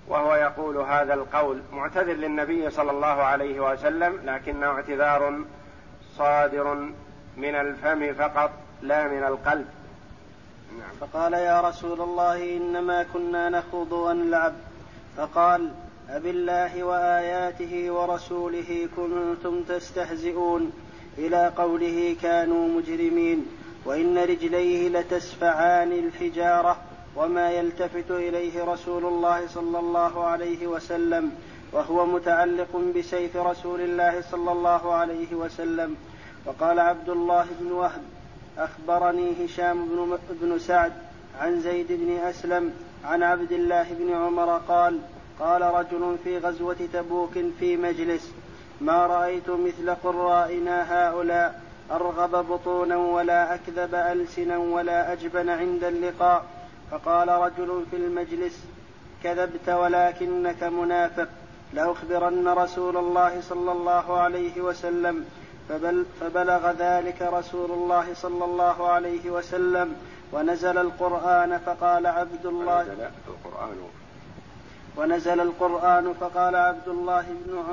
وهو 0.08 0.36
يقول 0.36 0.78
هذا 0.78 1.14
القول. 1.14 1.62
معتذر 1.74 2.14
للنبي 2.14 2.70
صلى 2.70 2.92
الله 2.92 3.08
عليه 3.08 3.60
وسلم 3.72 4.20
لكنه 4.24 4.68
اعتذار 4.68 5.40
صادر 6.18 6.74
من 7.38 7.56
الفم 7.56 8.14
فقط 8.14 8.52
لا 8.82 9.08
من 9.08 9.24
القلب. 9.24 9.68
نعم. 10.78 10.90
فقال 11.00 11.34
يا 11.34 11.62
رسول 11.62 12.02
الله 12.02 12.58
إنما 12.58 13.04
كنا 13.04 13.50
نخوض 13.50 13.92
ونلعب. 13.92 14.54
فقال 15.18 15.72
أبالله 16.10 16.84
وآياته 16.84 17.92
ورسوله 17.92 18.90
كنتم 18.96 19.64
تستهزئون. 19.64 20.72
إلى 21.18 21.54
قوله 21.58 22.16
كانوا 22.22 22.68
مجرمين. 22.68 23.46
وإن 23.86 24.18
رجليه 24.18 24.90
لتسفعان 24.90 25.92
الحجارة 25.92 26.78
وما 27.16 27.52
يلتفت 27.52 28.12
إليه 28.12 28.64
رسول 28.64 29.06
الله 29.06 29.48
صلى 29.48 29.80
الله 29.80 30.24
عليه 30.26 30.68
وسلم. 30.68 31.32
وهو 31.72 32.06
متعلق 32.06 32.78
بسيف 32.96 33.38
رسول 33.38 33.82
الله 33.82 34.22
صلى 34.32 34.52
الله 34.52 34.94
عليه 34.94 35.34
وسلم. 35.34 35.96
وقال 36.46 36.80
عبد 36.80 37.10
الله 37.10 37.46
بن 37.60 37.72
وهب 37.72 38.19
أخبرني 38.60 39.46
هشام 39.46 39.86
بن, 39.86 40.18
بن 40.42 40.60
سعد 40.60 40.94
عن 41.40 41.62
زيد 41.62 41.88
بن 41.90 42.18
أسلم 42.18 42.74
عن 43.06 43.24
عبد 43.24 43.52
الله 43.52 43.94
بن 43.94 44.14
عمر 44.14 44.58
قال 44.68 45.00
قال 45.40 45.62
رجل 45.62 46.18
في 46.24 46.38
غزوة 46.38 46.78
تبوك 46.94 47.32
في 47.60 47.78
مجلس 47.78 48.32
ما 48.82 49.06
رأيت 49.08 49.50
مثل 49.50 49.96
قرائنا 50.04 50.76
هؤلاء 50.94 51.62
أرغب 51.92 52.48
بطونا 52.48 52.98
ولا 52.98 53.56
أكذب 53.56 53.96
ألسنا 53.96 54.58
ولا 54.58 55.14
أجبن 55.14 55.50
عند 55.50 55.84
اللقاء. 55.84 56.46
فقال 56.92 57.30
رجل 57.30 57.86
في 57.92 57.98
المجلس 57.98 58.64
كذبت 59.24 59.70
ولكنك 59.70 60.64
منافق 60.64 61.28
لأخبرن 61.74 62.48
رسول 62.48 62.98
الله 62.98 63.42
صلى 63.42 63.72
الله 63.72 64.18
عليه 64.18 64.62
وسلم 64.62 65.26
فبل 65.70 66.06
فبلغ 66.22 66.72
ذلك 66.72 67.22
رسول 67.22 67.72
الله 67.72 68.14
صلى 68.14 68.46
الله 68.46 68.88
عليه 68.88 69.30
وسلم 69.30 69.96
ونزل 70.34 70.78
القرآن 70.78 71.58
فقال 71.58 72.08
عبد 72.08 72.46
الله 72.46 72.80
ونزل 72.80 73.10
القرآن. 73.28 73.78
ونزل 74.98 75.40
القرآن 75.40 76.14
فقال 76.14 76.56
عبد 76.56 76.88
الله 76.88 77.22
بن 77.46 77.64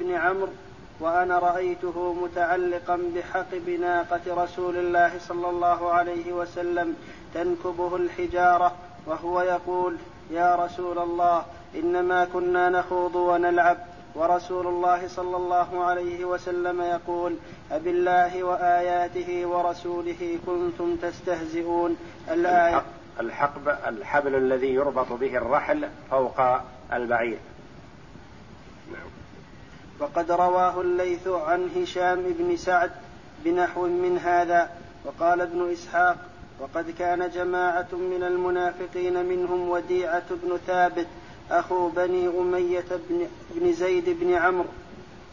بن 0.00 0.14
عمرو 0.14 0.52
وأنا 1.00 1.38
رأيته 1.38 2.12
متعلقا 2.12 3.00
بحقب 3.14 3.68
ناقة 3.68 4.44
رسول 4.44 4.76
الله 4.76 5.18
صلى 5.18 5.50
الله 5.50 5.90
عليه 5.92 6.32
وسلم 6.32 6.96
تنكبه 7.34 7.96
الحجارة 7.96 8.72
وهو 9.06 9.40
يقول 9.42 9.96
يا 10.30 10.56
رسول 10.56 10.98
الله 10.98 11.44
إنما 11.74 12.24
كنا 12.24 12.68
نخوض 12.68 13.16
ونلعب 13.16 13.78
ورسول 14.14 14.66
الله 14.66 15.08
صلى 15.08 15.36
الله 15.36 15.84
عليه 15.84 16.24
وسلم 16.24 16.80
يقول 16.80 17.36
أبالله 17.72 18.42
وآياته 18.42 19.46
ورسوله 19.46 20.38
كنتم 20.46 20.96
تستهزئون 20.96 21.96
الآية 22.30 22.82
الحقب 23.20 23.68
الحبل 23.86 24.34
الذي 24.34 24.74
يربط 24.74 25.12
به 25.12 25.36
الرحل 25.36 25.88
فوق 26.10 26.40
البعير 26.92 27.38
نعم. 28.92 29.10
وقد 30.00 30.30
رواه 30.30 30.80
الليث 30.80 31.28
عن 31.28 31.68
هشام 31.76 32.22
بن 32.38 32.56
سعد 32.56 32.90
بنحو 33.44 33.86
من 33.86 34.18
هذا 34.18 34.70
وقال 35.04 35.40
ابن 35.40 35.72
إسحاق 35.72 36.16
وقد 36.60 36.90
كان 36.90 37.30
جماعة 37.30 37.88
من 37.92 38.22
المنافقين 38.22 39.26
منهم 39.26 39.68
وديعة 39.70 40.22
بن 40.30 40.58
ثابت 40.66 41.06
أخو 41.50 41.88
بني 41.88 42.28
أمية 42.28 42.84
بن, 43.10 43.26
بن 43.54 43.72
زيد 43.72 44.20
بن 44.20 44.34
عمرو 44.34 44.68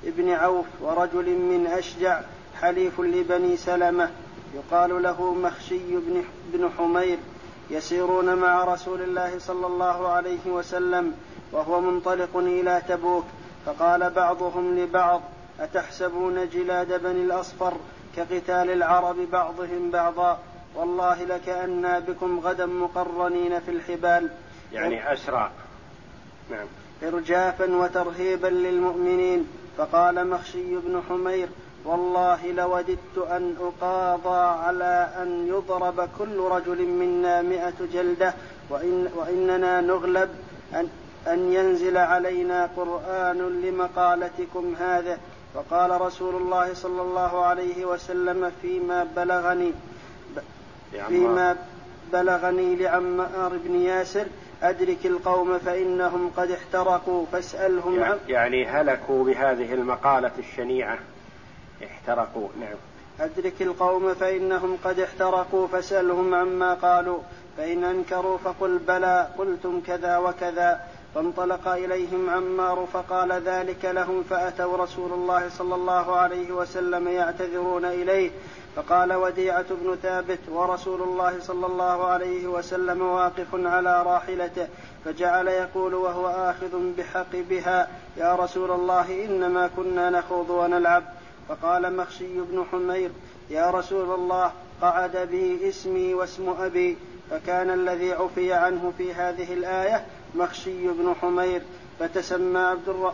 بن 0.04 0.30
عوف 0.30 0.66
ورجل 0.82 1.30
من 1.30 1.68
أشجع 1.68 2.22
حليف 2.62 3.00
لبني 3.00 3.58
سلمة 3.58 4.10
يقال 4.56 5.04
له 5.04 5.34
مخشي 5.34 5.98
بن, 5.98 6.24
بن 6.54 6.70
حمير 6.78 7.18
يسيرون 7.70 8.36
مع 8.36 8.64
رسول 8.64 9.02
الله 9.02 9.40
صلى 9.40 9.68
الله 9.68 10.08
عليه 10.08 10.46
وسلم 10.48 11.14
وهو 11.52 11.82
منطلق 11.82 12.38
إلى 12.38 12.82
تبوك 12.88 13.26
فقال 13.66 14.10
بعضهم 14.10 14.80
لبعض 14.80 15.22
أتحسبون 15.60 16.50
جلاد 16.50 17.04
بني 17.04 17.24
الأصفر 17.24 17.74
كقتال 18.16 18.70
العرب 18.70 19.18
بعضهم 19.32 19.92
بعضا؟ 19.92 20.40
والله 20.76 21.24
لكأنا 21.24 22.00
بكم 22.00 22.40
غدا 22.40 22.66
مقرنين 22.66 23.60
في 23.60 23.72
الحبال. 23.72 24.30
يعني 24.74 25.14
أسرى. 25.14 25.52
نعم. 26.52 26.68
إرجافا 27.04 27.76
وترهيبا 27.76 28.48
للمؤمنين. 28.48 29.48
فقال 29.78 30.28
مخشي 30.28 30.76
بن 30.76 31.02
حمير 31.10 31.50
والله 31.86 32.52
لوددت 32.52 33.18
أن 33.18 33.56
أقاضى 33.62 34.64
على 34.66 35.10
أن 35.22 35.48
يضرب 35.48 36.10
كل 36.20 36.40
رجل 36.40 36.86
منا 36.86 37.42
مئة 37.42 37.74
جلدة 37.94 38.34
وإن 38.70 39.10
وإننا 39.16 39.82
نغلب 39.82 40.30
أن, 40.74 40.90
أن 41.28 41.54
ينزل 41.54 41.98
علينا 41.98 42.70
قرآن 42.78 43.62
لمقالتكم 43.62 44.76
هذا. 44.80 45.18
فقال 45.54 46.02
رسول 46.02 46.36
الله 46.36 46.74
صلى 46.74 47.02
الله 47.02 47.46
عليه 47.46 47.86
وسلم 47.86 48.52
فيما 48.62 49.08
بلغني 49.16 49.74
فيما 51.08 51.56
بلغني 52.14 52.76
لعمار 52.76 53.52
بن 53.66 53.76
ياسر 53.76 54.26
أدرك 54.64 55.06
القوم 55.06 55.60
فإنهم 55.60 56.32
قد 56.38 56.52
احترقوا 56.52 57.26
فاسألهم 57.32 58.00
يعني, 58.00 58.20
يعني 58.28 58.66
هلكوا 58.66 59.24
بهذه 59.24 59.74
المقالة 59.74 60.32
الشنيعة. 60.40 60.98
احترقوا 61.84 62.48
نعم. 62.60 62.78
أدرك 63.20 63.62
القوم 63.62 64.14
فإنهم 64.14 64.78
قد 64.84 65.00
احترقوا 65.00 65.68
فاسألهم 65.68 66.34
عما 66.34 66.74
قالوا 66.74 67.20
فإن 67.58 67.84
أنكروا 67.84 68.38
فقل 68.38 68.78
بلى 68.78 69.28
قلتم 69.38 69.82
كذا 69.88 70.18
وكذا. 70.18 70.80
فانطلق 71.16 71.68
إليهم 71.68 72.30
عمار 72.30 72.88
فقال 72.94 73.32
ذلك 73.32 73.86
لهم 73.86 74.24
فأتوا 74.24 74.78
رسول 74.78 75.14
الله 75.14 75.50
صلى 75.50 75.76
الله 75.76 76.16
عليه 76.16 76.52
وسلم 76.52 77.08
يعتذرون 77.08 77.86
إليه. 77.86 78.32
فقال 78.76 79.14
وديعة 79.14 79.66
بن 79.72 79.96
ثابت 80.04 80.40
ورسول 80.50 81.02
الله 81.02 81.40
صلى 81.40 81.66
الله 81.66 82.06
عليه 82.06 82.48
وسلم 82.48 83.02
واقف 83.02 83.48
على 83.54 84.04
راحلته 84.04 84.68
فجعل 85.06 85.48
يقول 85.48 85.94
وهو 85.94 86.28
آخذ 86.28 86.94
بحقبها 86.98 87.88
يا 88.18 88.36
رسول 88.36 88.72
الله 88.72 89.26
إنما 89.26 89.70
كنا 89.76 90.10
نخوض 90.10 90.50
ونلعب. 90.50 91.04
فقال 91.50 91.98
مخشي 91.98 92.40
بن 92.40 92.66
حمير 92.72 93.12
يا 93.50 93.72
رسول 93.72 94.14
الله 94.14 94.52
قعد 94.82 95.18
بي 95.18 95.70
اسمي 95.70 96.14
واسم 96.14 96.50
أبي 96.60 96.98
فكان 97.30 97.70
الذي 97.70 98.14
عفي 98.14 98.54
عنه 98.54 98.94
في 98.98 99.14
هذه 99.14 99.54
الآية 99.54 100.06
مخشي 100.36 100.88
بن 100.88 101.14
حمير. 101.22 101.62
فتسمى 102.00 102.60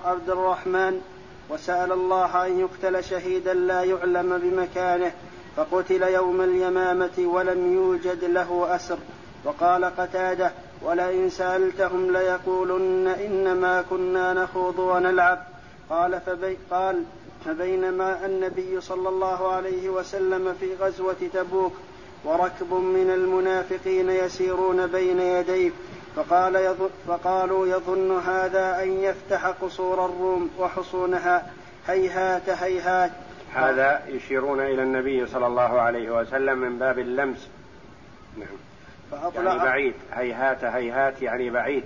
عبد 0.06 0.30
الرحمن 0.30 1.02
وسأل 1.50 1.92
الله 1.92 2.46
أن 2.46 2.60
يقتل 2.60 3.04
شهيدا 3.04 3.54
لا 3.54 3.84
يعلم 3.84 4.38
بمكانه. 4.38 5.14
فقتل 5.58 6.04
يوم 6.04 6.42
اليمامة 6.42 7.20
ولم 7.20 7.74
يوجد 7.74 8.24
له 8.24 8.76
أسر. 8.76 8.98
وقال 9.46 9.86
قتادة 9.86 10.52
ولئن 10.82 11.30
سألتهم 11.30 12.12
ليقولن 12.12 13.08
إنما 13.08 13.82
كنا 13.90 14.34
نخوض 14.34 14.80
ونلعب. 14.80 15.46
قال 15.90 16.22
فبي 16.26 16.58
قال 16.72 17.04
فبينما 17.46 18.26
النبي 18.26 18.82
صلى 18.82 19.10
الله 19.10 19.52
عليه 19.52 19.90
وسلم 19.90 20.56
في 20.60 20.76
غزوة 20.76 21.30
تبوك 21.34 21.74
وركب 22.26 22.74
من 22.74 23.12
المنافقين 23.14 24.10
يسيرون 24.10 24.88
بين 24.88 25.20
يديه 25.20 25.72
فقال 26.16 26.56
يظن 26.56 26.90
فقالوا 27.08 27.68
يظن 27.68 28.20
هذا 28.20 28.84
أن 28.84 28.92
يفتح 28.92 29.48
قصور 29.48 30.06
الروم 30.06 30.50
وحصونها. 30.60 31.52
هيهات 31.88 32.50
هيهات. 32.50 33.12
هذا 33.56 34.02
يشيرون 34.08 34.60
إلى 34.60 34.84
النبي 34.84 35.28
صلى 35.28 35.48
الله 35.48 35.82
عليه 35.82 36.10
وسلم 36.10 36.58
من 36.58 36.80
باب 36.80 37.00
اللمس. 37.00 37.50
نعم. 38.38 38.48
فأطلع 39.12 39.52
يعني 39.52 39.64
بعيد. 39.64 39.94
هيهات 40.14 40.64
هيهات 40.64 41.22
يعني 41.22 41.50
بعيد. 41.50 41.84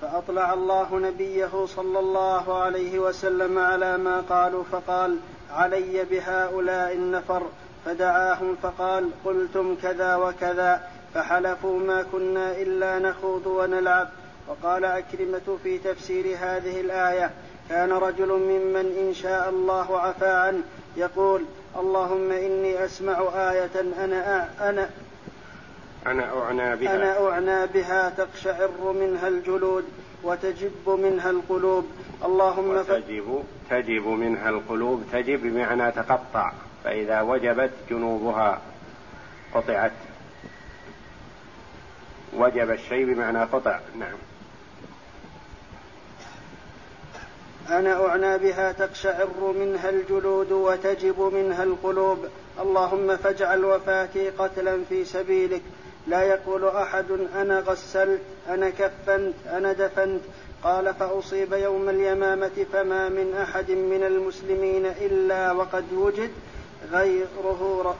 فأطلع 0.00 0.52
الله 0.52 0.98
نبيه 0.98 1.66
صلى 1.66 1.98
الله 1.98 2.62
عليه 2.62 2.98
وسلم 2.98 3.58
على 3.58 3.98
ما 3.98 4.20
قالوا 4.20 4.64
فقال 4.64 5.18
علي 5.52 6.04
بهؤلاء 6.10 6.92
النفر. 6.92 7.42
فدعاهم 7.84 8.56
فقال 8.62 9.10
قلتم 9.24 9.76
كذا 9.82 10.16
وكذا 10.16 10.88
فحلفوا 11.14 11.80
ما 11.80 12.02
كنا 12.12 12.56
إلا 12.56 12.98
نخوض 12.98 13.46
ونلعب. 13.46 14.08
وقال 14.48 14.84
أكرمة 14.84 15.58
في 15.62 15.78
تفسير 15.78 16.36
هذه 16.40 16.80
الآية 16.80 17.30
كان 17.68 17.92
رجل 17.92 18.28
ممن 18.28 18.96
إن 19.08 19.14
شاء 19.14 19.48
الله 19.48 19.98
عفى 19.98 20.28
عنه 20.28 20.62
يقول 20.96 21.44
اللهم 21.76 22.30
إني 22.32 22.84
أسمع 22.84 23.18
آية 23.34 23.80
أنا 24.04 24.48
أنا 24.70 24.90
أنا 26.06 26.42
أعنى 26.42 26.76
بها. 26.76 26.96
أنا 26.96 27.28
أعنى 27.28 27.66
بها 27.66 28.10
تقشعر 28.10 28.92
منها 28.92 29.28
الجلود 29.28 29.84
وتجب 30.22 30.88
منها 30.88 31.30
القلوب. 31.30 31.86
اللهم 32.24 32.68
وتجب 32.68 33.44
تجب 33.70 34.06
منها 34.06 34.50
القلوب 34.50 35.04
تجب 35.12 35.42
بمعنى 35.42 35.92
تقطع 35.92 36.52
فإذا 36.84 37.20
وجبت 37.20 37.70
جنوبها 37.90 38.60
قطعت. 39.54 39.92
وجب 42.36 42.70
الشيء 42.70 43.14
بمعنى 43.14 43.38
قطع 43.44 43.80
نعم. 43.98 44.31
أنا 47.70 48.06
أعنى 48.06 48.38
بها 48.38 48.72
تقشعر 48.72 49.52
منها 49.60 49.90
الجلود 49.90 50.52
وتجب 50.52 51.20
منها 51.20 51.64
القلوب. 51.64 52.18
اللهم 52.60 53.16
فاجعل 53.16 53.64
وفاتي 53.64 54.30
قتلا 54.30 54.84
في 54.88 55.04
سبيلك. 55.04 55.62
لا 56.06 56.22
يقول 56.22 56.68
أحد 56.68 57.06
أنا 57.34 57.58
غسلت 57.60 58.20
أنا 58.48 58.70
كفنت 58.70 59.34
أنا 59.50 59.72
دفنت. 59.72 60.20
قال 60.64 60.94
فأصيب 60.94 61.52
يوم 61.52 61.88
اليمامة 61.88 62.66
فما 62.72 63.08
من 63.08 63.34
أحد 63.42 63.70
من 63.70 64.02
المسلمين 64.02 64.86
إلا 64.86 65.52
وقد 65.52 65.92
وجد 65.92 66.30
غيره 66.92 67.96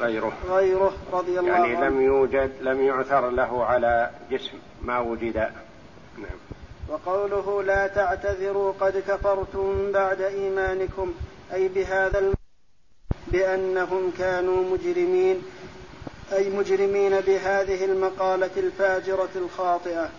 غيره. 0.00 0.32
غيره 0.50 0.92
رضي 1.12 1.38
الله 1.38 1.52
يعني 1.52 1.64
عنه. 1.64 1.72
يعني 1.72 1.86
لم 1.86 2.00
يوجد 2.00 2.50
لم 2.60 2.80
يعثر 2.80 3.30
له 3.30 3.64
على 3.64 4.10
جسم 4.30 4.58
ما 4.82 4.98
وجد. 4.98 5.36
نعم. 6.16 6.55
وقوله 6.88 7.62
لا 7.62 7.86
تعتذروا 7.86 8.72
قد 8.80 9.02
كفرتم 9.08 9.92
بعد 9.92 10.20
إيمانكم 10.20 11.14
أي 11.52 11.68
بهذا. 11.68 12.32
بأنهم 13.28 14.12
كانوا 14.18 14.64
مجرمين 14.64 15.42
أي 16.32 16.50
مجرمين 16.50 17.20
بهذه 17.20 17.84
المقالة 17.84 18.50
الفاجرة 18.56 19.28
الخاطئة 19.36 20.10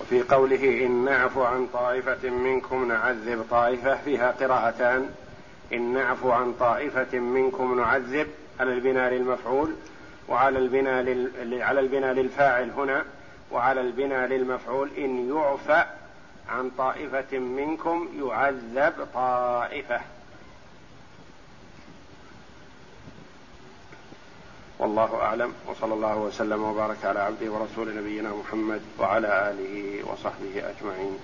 وفي 0.00 0.22
قوله 0.22 0.86
إن 0.86 1.04
نعفو 1.04 1.42
عن 1.42 1.66
طائفة 1.66 2.30
منكم 2.30 2.88
نعذب 2.88 3.44
طائفة 3.50 3.96
فيها 4.04 4.30
قراءتان 4.30 5.10
إن 5.72 5.94
نعفو 5.94 6.30
عن 6.30 6.52
طائفة 6.52 7.18
منكم 7.18 7.80
نعذب 7.80 8.26
على 8.60 8.72
البناء 8.72 9.12
للمفعول 9.12 9.74
وعلى 10.28 10.58
البناء 10.58 11.02
لل... 11.02 11.62
على 11.62 11.80
البناء 11.80 12.12
للفاعل 12.12 12.70
هنا 12.70 13.04
وعلى 13.50 13.80
البناء 13.80 14.28
للمفعول 14.28 14.90
إن 14.98 15.36
يعفى 15.36 15.84
عن 16.48 16.70
طائفة 16.70 17.38
منكم 17.38 18.08
يعذب 18.18 19.06
طائفة. 19.14 20.00
والله 24.78 25.22
أعلم 25.22 25.54
وصلى 25.66 25.94
الله 25.94 26.16
وسلم 26.16 26.64
وبارك 26.64 27.04
على 27.04 27.20
عبده 27.20 27.50
ورسول 27.52 27.96
نبينا 27.96 28.30
محمد 28.34 28.82
وعلى 28.98 29.50
آله 29.50 30.04
وصحبه 30.12 30.70
أجمعين. 30.70 31.18